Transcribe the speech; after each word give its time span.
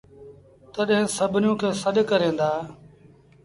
تڏهيݩ 0.73 1.11
سڀنيوٚن 1.15 1.57
کي 1.61 1.69
سڏ 1.81 1.95
ڪريݩ 2.09 2.37
دآ 2.39 2.51